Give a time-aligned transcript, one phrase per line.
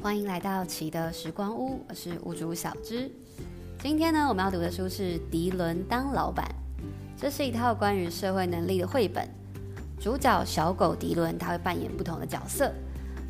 [0.00, 3.10] 欢迎来到奇的时光屋，我是屋主小芝。
[3.80, 6.46] 今天呢，我们要读的书是《迪伦当老板》，
[7.20, 9.28] 这是一套关于社会能力的绘本。
[9.98, 12.72] 主角小狗迪伦，他会扮演不同的角色，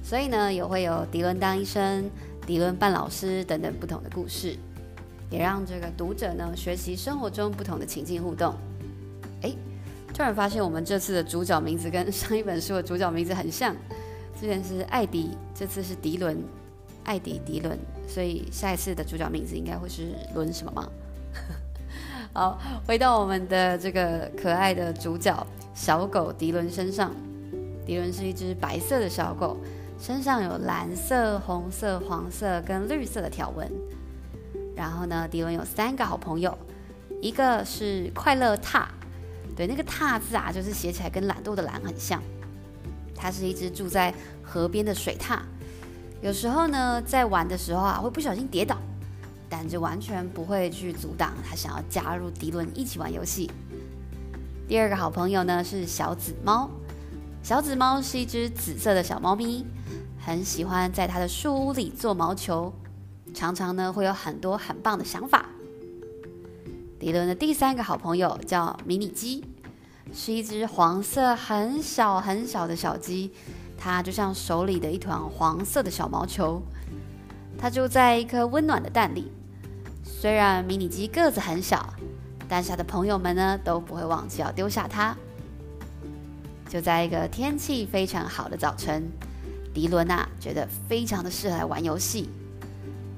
[0.03, 2.09] 所以呢，也会有迪伦当医生、
[2.47, 4.55] 迪伦扮老师等等不同的故事，
[5.31, 8.55] 也让这个读者呢学习生活中不同的情境互动。
[9.41, 9.57] 诶，
[10.13, 13.75] 突然发现我们这次的主角名字跟上一本书的主角名字很像。
[14.39, 16.41] 之前是艾迪，这次是迪伦，
[17.09, 20.87] 艾迪迪伦，所以下一次的主角名字应该会是伦什么吗？
[22.35, 25.35] 好，回到我们的这个可爱的主角
[25.75, 27.11] 小狗迪伦身上。
[27.87, 29.57] 迪伦是一只白色的小狗，
[29.99, 33.67] 身上有蓝色、红色、黄色跟绿色的条纹。
[34.77, 36.57] 然后呢，迪伦有三个好朋友，
[37.23, 38.87] 一个是快乐踏，
[39.57, 42.23] 对，那个踏字啊，就是写起来跟懒惰的懒很像。
[43.17, 44.13] 它是一只住在
[44.43, 45.41] 河边的水獭，
[46.21, 48.77] 有时候呢，在玩的时候啊，会不小心跌倒，
[49.49, 53.51] 但这完全不会去阻挡他想要加入迪伦一起玩游戏。
[54.67, 56.69] 第二个好朋友呢是小紫猫，
[57.43, 59.65] 小紫猫是一只紫色的小猫咪，
[60.19, 62.73] 很喜欢在它的树屋里做毛球，
[63.33, 65.47] 常常呢会有很多很棒的想法。
[66.99, 69.45] 迪伦的第三个好朋友叫迷你鸡。
[70.11, 73.31] 是一只黄色很小很小的小鸡，
[73.79, 76.61] 它就像手里的一团黄色的小毛球。
[77.57, 79.33] 它住在一颗温暖的蛋里。
[80.05, 81.95] 虽然迷你鸡个子很小，
[82.49, 85.17] 但是它的朋友们呢都不会忘记要丢下它。
[86.69, 89.09] 就在一个天气非常好的早晨，
[89.73, 92.29] 迪伦啊觉得非常的适合来玩游戏，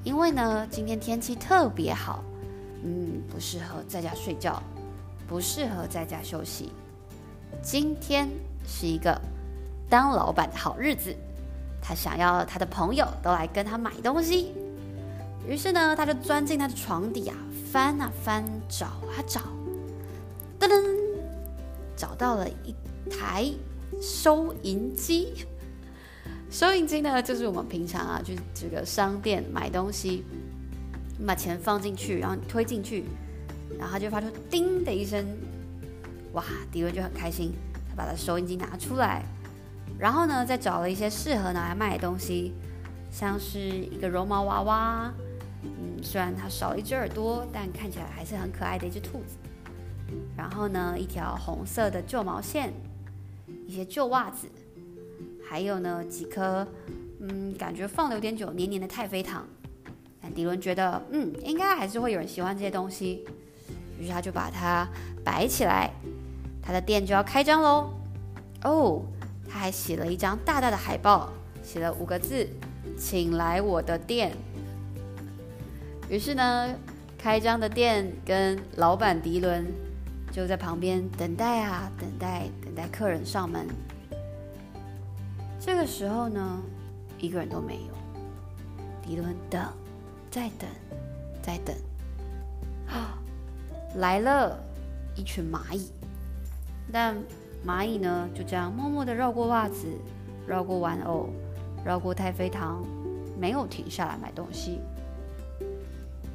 [0.03, 2.23] 因为呢今天天气特别好，
[2.83, 4.61] 嗯，不适合在家睡觉。
[5.27, 6.73] 不适合在家休息。
[7.61, 8.27] 今天
[8.67, 9.17] 是一个
[9.91, 11.13] 当老板的好日子，
[11.81, 14.53] 他想要他的朋友都来跟他买东西。
[15.45, 17.35] 于是呢，他就钻进他的床底啊，
[17.69, 19.41] 翻啊翻，找啊找，
[20.57, 20.81] 噔噔，
[21.97, 22.73] 找到了一
[23.09, 23.51] 台
[24.01, 25.45] 收银机。
[26.49, 30.23] 收银机呢，就是我们平常啊去这个商店买东西，
[31.19, 33.03] 你把钱放进去，然后推进去。
[33.77, 35.25] 然后就发出“叮”的一声，
[36.33, 36.43] 哇！
[36.71, 37.51] 迪伦就很开心，
[37.89, 39.23] 他把他收银机拿出来，
[39.99, 42.53] 然后呢，再找了一些适合拿来卖的东西，
[43.11, 45.13] 像是一个绒毛娃娃，
[45.63, 49.37] 嗯，虽然它少了一只耳朵，但看起来还是很可爱的一只兔子。
[50.35, 52.73] 然后呢，一条红色的旧毛线，
[53.67, 54.47] 一些旧袜子，
[55.47, 56.67] 还有呢几颗，
[57.19, 59.45] 嗯，感觉放了有点久、黏黏的太妃糖。
[60.21, 63.25] 但迪伦觉得，嗯，应该还是会有人喜欢这些东西。
[63.99, 64.87] 于是他就把它
[65.23, 65.91] 摆起来，
[66.61, 67.93] 他的店就要开张喽。
[68.63, 69.01] 哦，
[69.51, 71.29] 他还写了一张大大的海报，
[71.61, 72.47] 写了五个字
[72.97, 74.31] ：“请来我的店。”
[76.07, 76.73] 于是呢，
[77.17, 79.65] 开张的店跟老板迪伦
[80.31, 83.67] 就在旁边等待啊，等待，等待客人上门。
[85.59, 86.61] 这个时候呢，
[87.19, 87.93] 一个人都没有。
[89.01, 89.61] 迪伦等，
[90.29, 90.69] 再等，
[91.41, 91.75] 再等。
[92.87, 93.17] 啊！
[93.95, 94.57] 来了
[95.15, 95.91] 一群蚂蚁，
[96.91, 97.15] 但
[97.65, 99.87] 蚂蚁呢就这样默默地绕过袜子，
[100.47, 101.29] 绕过玩偶，
[101.85, 102.83] 绕过太妃糖，
[103.39, 104.79] 没有停下来买东西。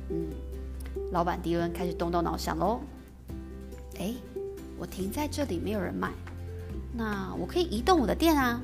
[0.08, 0.28] 嗯，
[1.10, 2.80] 老板迪伦开始动动脑想喽。
[3.98, 4.14] 哎，
[4.78, 6.12] 我停在这里没有人买，
[6.92, 8.60] 那我可以移动我的店啊。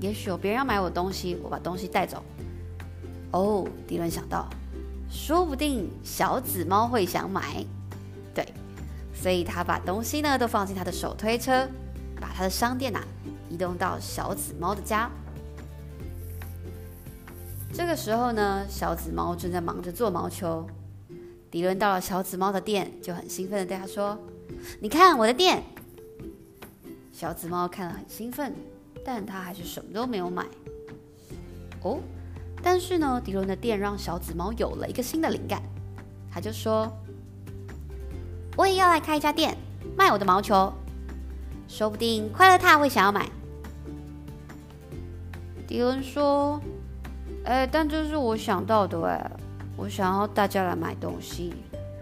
[0.00, 2.22] 也许有别人要买我的东西，我把东西带走。
[3.32, 4.48] 哦，迪伦想到，
[5.10, 7.64] 说不定小紫猫会想买。
[9.24, 11.66] 所以他把东西呢都放进他的手推车，
[12.20, 13.02] 把他的商店呐、
[13.48, 15.10] 移动到小紫猫的家。
[17.72, 20.66] 这个时候呢，小紫猫正在忙着做毛球。
[21.50, 24.18] 迪伦到了小紫猫的店，就很兴奋地对他说
[24.78, 25.62] ：“你看我的店。”
[27.10, 28.54] 小紫猫看了很兴奋，
[29.02, 30.44] 但他还是什么都没有买。
[31.80, 31.98] 哦，
[32.62, 35.62] 但是呢，迪伦的店让小紫猫有了一个新的灵感，
[36.30, 36.92] 他就说。
[38.56, 39.56] 我也要来开一家店，
[39.96, 40.72] 卖我的毛球，
[41.66, 43.28] 说不定快乐獭会想要买。
[45.66, 46.60] 迪伦说
[47.44, 49.30] ：“哎，但这是我想到的哎，
[49.76, 51.52] 我想要大家来买东西，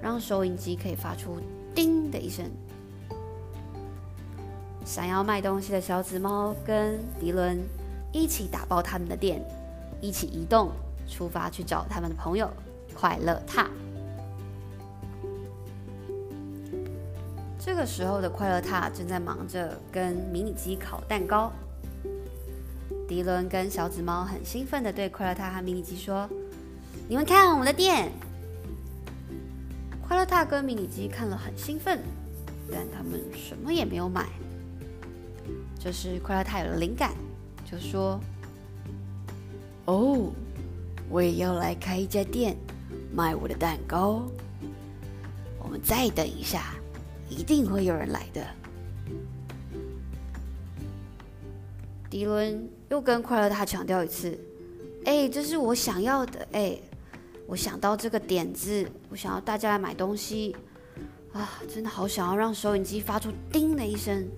[0.03, 1.39] 让收银机可以发出
[1.75, 2.45] 叮的一声。”
[4.85, 7.59] 想要卖东西的小紫猫跟迪伦
[8.13, 9.43] 一起打包他们的店，
[10.01, 10.71] 一起移动，
[11.09, 12.51] 出发去找他们的朋友
[12.95, 13.67] 快乐獭。
[17.65, 21.53] 这个时候的快乐塔正在忙着跟迷你鸡烤蛋糕。
[23.07, 26.29] 迪伦跟小紫猫很兴奋地对快乐塔和迷你鸡说
[27.09, 28.11] ：“你们看我们的店！”
[30.05, 32.01] 快乐塔跟迷你鸡看了很兴奋，
[32.69, 34.27] 但他们什么也没有买。
[35.79, 37.13] 这时，快乐塔有了灵感，
[37.65, 38.19] 就说
[39.87, 40.33] ：“哦，
[41.09, 42.57] 我也要来开一家店，
[43.15, 44.25] 卖我的蛋糕。
[45.61, 46.75] 我们再等一下，
[47.33, 48.47] 一定会有人来的。”
[52.11, 54.39] 迪伦又跟快乐大强调一次
[55.07, 56.47] ：“哎，这是我想要的！
[56.53, 56.79] 哎，
[57.47, 60.55] 我想到这个点子，我想要大家来买东西
[61.33, 61.49] 啊！
[61.73, 64.29] 真的好想要让收银机发出‘叮’的一声。”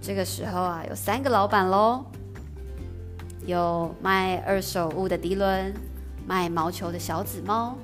[0.00, 2.04] 这个时候啊，有三个老板喽：
[3.44, 5.74] 有卖二手物的迪伦，
[6.24, 7.76] 卖毛球的小紫猫，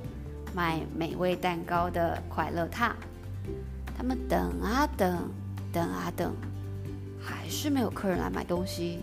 [0.55, 2.93] 卖美味蛋糕的快乐獭。
[3.97, 5.31] 他们等啊等，
[5.73, 6.35] 等啊等。
[7.21, 9.01] 还是没有客人来买东西，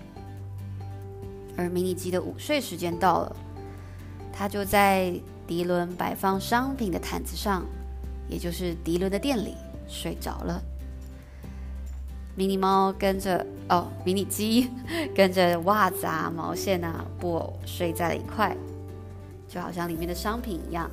[1.58, 3.36] 而迷你鸡的午睡时间到了，
[4.34, 5.14] 他就在
[5.46, 7.64] 迪伦摆放商品的毯子上，
[8.30, 9.54] 也就是迪伦的店里
[9.88, 10.60] 睡着了。
[12.36, 14.72] 迷你猫跟着哦，迷你鸡
[15.14, 18.56] 跟着袜子啊、毛线啊、布偶睡在了一块，
[19.48, 20.90] 就好像里面的商品一样。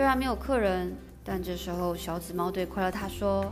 [0.00, 3.44] 虽然没有客人，但这时候小紫猫对快乐塔说。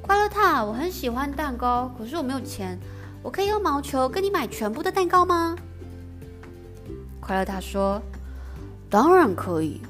[0.00, 2.78] 快乐塔，我很喜欢蛋糕，可是我没有钱，
[3.20, 5.56] 我可以用毛球跟你买全部的蛋糕吗？
[7.20, 8.00] 快乐塔说
[8.88, 9.80] ：“当然可以，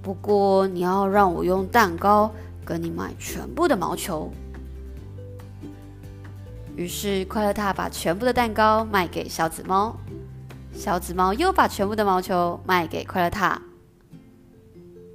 [0.00, 2.32] 不过你要让我用蛋糕
[2.64, 4.30] 跟你买全部的毛球。”
[6.76, 9.96] 于是快乐塔把全部的蛋糕卖给小紫猫，
[10.72, 13.60] 小紫猫又把全部的毛球卖给快乐塔。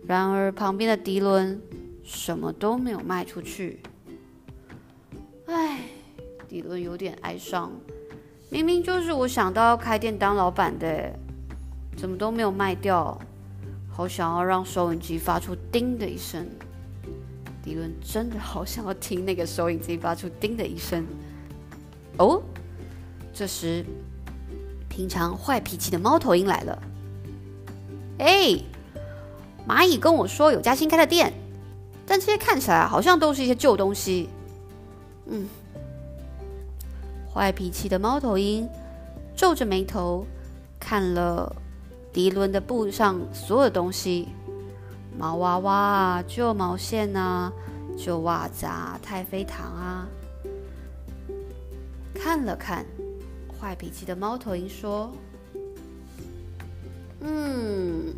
[0.09, 1.61] 然而旁边的迪伦
[2.03, 3.79] 什么都没有卖出去。
[5.45, 5.81] 唉，
[6.47, 7.71] 迪伦有点哀伤。
[8.49, 11.13] 明明就是我想到要开店当老板的，
[11.95, 13.15] 怎么都没有卖掉？
[13.87, 16.43] 好想要让收音机发出“叮”的一声。
[17.61, 21.05] 迪伦真的好想要听那个收音机发出“叮”的一声。
[22.17, 22.41] 哦，
[23.31, 23.85] 这时，
[24.89, 26.81] 平常坏脾气的猫头鹰来了。
[28.17, 28.59] 哎，
[29.69, 31.31] 蚂蚁跟我说有家新开的店，
[32.03, 34.27] 但这些看起来好像都是一些旧东西。
[35.27, 35.47] 嗯，
[37.31, 38.67] 坏脾气的猫头鹰
[39.35, 40.25] 皱着眉头
[40.79, 41.55] 看了
[42.11, 44.29] 迪伦的布上所有东西：
[45.15, 47.53] 毛娃娃啊、旧毛线啊、
[47.95, 50.07] 旧袜子啊、太妃糖啊。
[52.15, 52.83] 看了看，
[53.61, 55.11] 坏脾气的猫头鹰说
[57.21, 58.15] ：“嗯，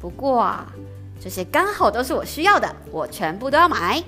[0.00, 0.72] 不过啊，
[1.20, 4.02] 这些刚好都是我需要的，我全部都要买。”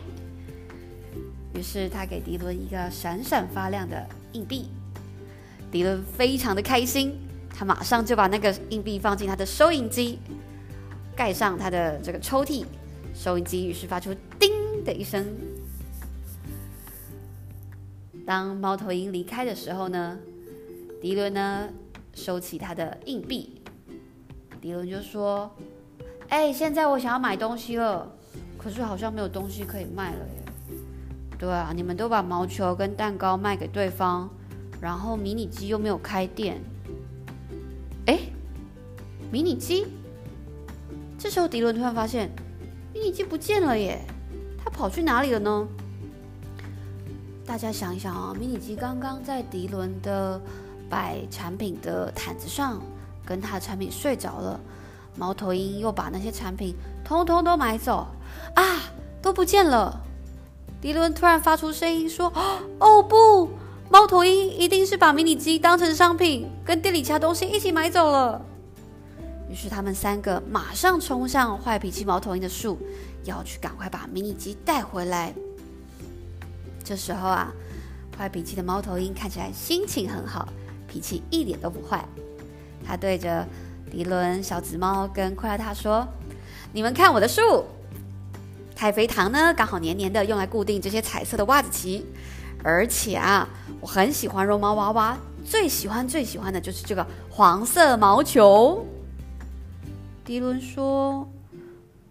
[1.55, 4.71] 于是他给迪伦一个闪闪发亮的硬币，
[5.71, 7.15] 迪伦非常的开心，
[7.55, 10.19] 他马上就把那个硬币放进他的收银机，
[11.15, 12.65] 盖上他的这个抽屉，
[13.15, 14.50] 收银机于是发出“叮”
[14.83, 15.27] 的一声。
[18.25, 20.19] 当猫头鹰离开的时候呢，
[21.03, 21.69] 迪伦呢
[22.15, 23.61] 收起他的硬币，
[24.59, 25.55] 迪伦就说
[26.32, 28.11] ：“哎，现在我想要买东西了，
[28.56, 30.77] 可是好像没有东西可以卖了耶。”
[31.39, 34.31] 对啊，你们都把毛球跟蛋糕卖给对方，
[34.81, 36.58] 然后迷你鸡又没有开店。
[38.06, 38.19] 哎，
[39.31, 39.86] 迷你鸡？
[41.19, 42.31] 这时候迪伦突然发现，
[42.94, 44.01] 迷你鸡不见了耶，
[44.65, 45.69] 它跑去哪里了呢？
[47.44, 50.41] 大家想一想啊，迷你鸡刚刚在迪伦的
[50.89, 52.81] 摆产品的毯子上，
[53.22, 54.58] 跟他的产品睡着了，
[55.16, 58.06] 猫头鹰又把那些产品通通都买走，
[58.54, 58.81] 啊，
[59.20, 60.00] 都不见了。
[60.81, 62.32] 迪伦突然发出声音说
[62.81, 63.50] ：“哦不，
[63.90, 68.44] 猫头鹰一定是把迷你鸡当成商品，跟店里其他东西一起买走了。”
[69.48, 72.78] 于是他们三个马上冲向坏脾气猫头鹰的树，
[73.24, 75.32] 要去赶快把迷你鸡带回来。
[76.82, 77.52] 这时候啊，
[78.19, 80.48] 坏脾气的猫头鹰看起来心情很好，
[80.88, 82.02] 脾气一点都不坏。
[82.84, 83.46] 他对着
[83.93, 86.08] 迪伦、小紫猫跟快乐獭说
[86.72, 87.67] ：“你们看我的树。”
[88.75, 92.06] 太妃糖呢，刚好黏黏的，用来固定这些彩色的袜子旗。
[92.65, 93.46] 而且啊，
[93.82, 98.82] 我很喜欢绒毛娃娃，最喜欢最喜欢的就是这个黄色毛球。
[100.25, 101.29] 迪伦说：“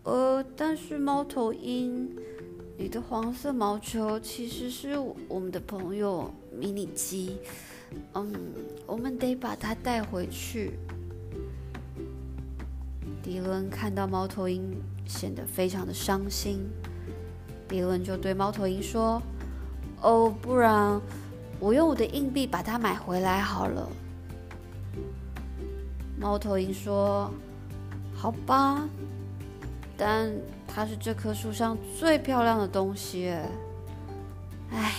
[0.04, 2.16] 呃，但是猫头鹰，
[2.78, 7.38] 你的黄色毛球其实是我们的朋友迷你鸡，
[8.14, 8.32] 嗯，
[8.86, 10.78] 我们得把它带回去。”
[13.24, 14.82] 迪伦看到猫头鹰。
[15.08, 16.70] 显得非常的伤心，
[17.68, 19.22] 迪伦就对猫头鹰说
[20.02, 21.02] ：“哦，不然
[21.60, 23.90] 我用我的硬币把它买回来好了。
[26.18, 27.30] 猫头鹰说
[28.16, 28.88] ：“好吧，
[29.98, 30.32] 但
[30.66, 33.36] 它是这棵树上最漂亮的东西。”
[34.72, 34.94] 哎，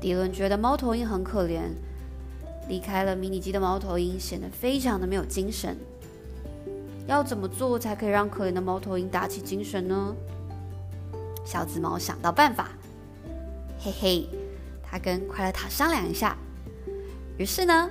[0.00, 1.62] 迪伦觉得猫头鹰很可怜。
[2.68, 5.76] 离开了迷你鸡的猫头鹰显得非常的没有精神。
[7.06, 10.14] 要怎么做才可以让可怜的猫头鹰打起精神呢？
[11.44, 12.68] 小紫猫想到办法，
[13.80, 14.28] 嘿嘿，
[14.82, 16.36] 他跟快乐塔商量一下。
[17.36, 17.90] 于是呢，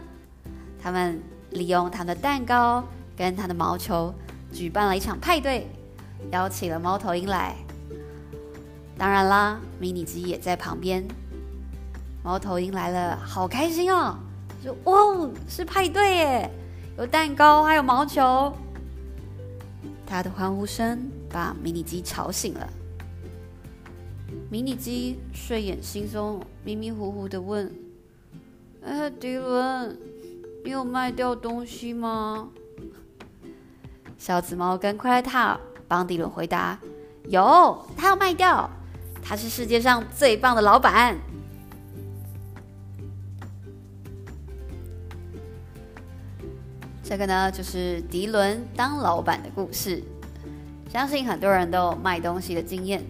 [0.81, 2.83] 他们利用他们的蛋糕
[3.17, 4.13] 跟他的毛球，
[4.53, 5.67] 举办了一场派对，
[6.31, 7.55] 邀请了猫头鹰来。
[8.97, 11.05] 当然啦，迷你鸡也在旁边。
[12.23, 14.15] 猫头鹰来了，好开心哦！
[14.63, 16.51] 就哇，是派对耶，
[16.97, 18.53] 有蛋糕，还有毛球。
[20.09, 22.67] 他的欢呼声把迷你鸡吵醒了。
[24.49, 27.71] 迷你鸡睡眼惺忪、迷迷糊糊的问
[28.83, 29.95] ：“哎，迪伦，
[30.65, 32.49] 你有卖掉东西吗？”
[34.17, 36.79] 小紫猫跟快乐塔帮迪伦回答
[37.29, 38.67] ：“有，他要卖掉，
[39.21, 41.15] 他是世界上最棒的老板。”
[47.09, 50.03] 这个呢，就是迪伦当老板的故事。
[50.91, 53.03] 相信很多人都有卖东西的经验，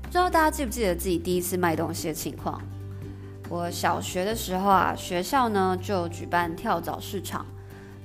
[0.00, 2.62] 不知道大家记不记得自己第一次卖东西的情况？
[3.48, 7.44] 我小学的时候啊，学校呢就举办跳蚤市场，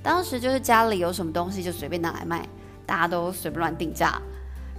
[0.02, 2.44] 当时就是家里有什么东西就随便拿来卖，
[2.84, 4.20] 大家都随便乱定价。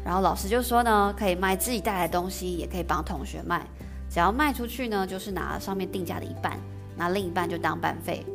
[0.03, 3.65] 然后老师就说呢，可以卖自己带来的东西，也可以帮同学卖，
[4.09, 6.59] 只要卖出去呢，就是拿上面定价的一半，
[6.97, 8.25] 拿另一半就当班费。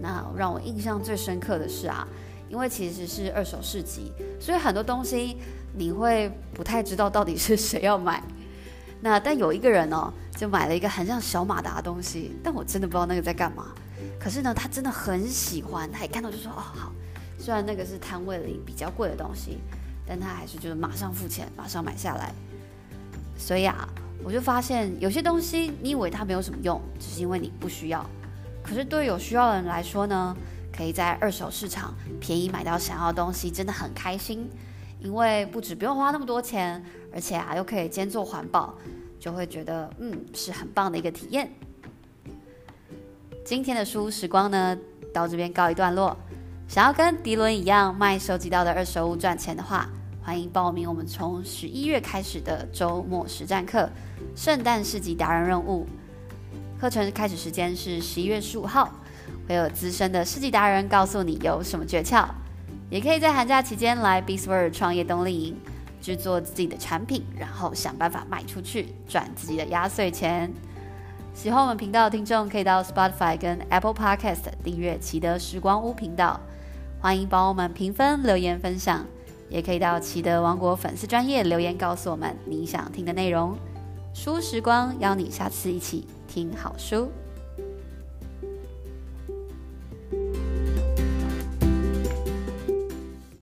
[0.00, 2.06] 那让我印象最深刻的是啊，
[2.48, 5.36] 因为其实是二手市集，所以很多东西
[5.74, 8.22] 你会不太知道到底是谁要买。
[9.00, 13.66] 那但有一个人哦，就买了一个很像小马达的东西，但我真的不知道那个在干嘛。
[14.18, 16.92] 可是呢，他真的很喜欢，他一看到就说：“哦，好。”
[17.38, 19.58] 虽然那个是摊位里比较贵的东西，
[20.04, 22.34] 但他还是就是马上付钱，马上买下来。
[23.36, 23.88] 所以啊，
[24.24, 28.04] 我就发现有些东西你以为它没有什么用，只是因为你不需要。
[28.68, 30.36] 可是对有需要的人来说呢，
[30.76, 34.46] 可以在二手市场便宜买到想要的东西，真的很开心。
[35.00, 36.84] 因为不止不用花那么多钱，
[37.14, 38.74] 而且啊又可以兼做环保，
[39.18, 41.50] 就会觉得嗯是很棒的一个体验。
[43.44, 44.76] 今天的书屋时光呢，
[45.14, 46.14] 到这边告一段落。
[46.66, 49.88] 想要跟迪伦一样卖收集到的二手物赚钱的话，
[50.22, 53.88] 欢迎报名我们从十一月开始的周末实战课——
[54.36, 55.86] 圣诞市集达人任务。
[56.80, 58.88] 课程开始时间是十一月十五号，
[59.48, 62.24] 会有资深的世纪达人告诉你有什么诀窍，
[62.88, 65.56] 也可以在寒假期间来 BeastWorld 创业冬令营，
[66.00, 70.52] 制作自己的产品，然后想办法卖出去，赚自己的压岁钱。
[71.34, 76.38] 喜欢我们频道的听众可以到 Spotify 跟 Apple Podcast 订阅奇德时光屋频道，
[77.00, 79.04] 欢迎帮我们评分、留言、分享，
[79.48, 83.58] 也可以到奇德王国粉丝专页留言告诉我们你想听的内容。
[84.14, 87.10] 书时光邀你下次一起听好书。